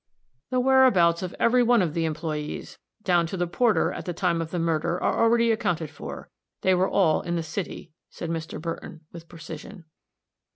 [0.49, 4.41] "The whereabouts of every one of the employees, down to the porter, at the time
[4.41, 6.31] of the murder, are already accounted for.
[6.61, 8.59] They were all in the city," said Mr.
[8.59, 9.85] Burton, with precision.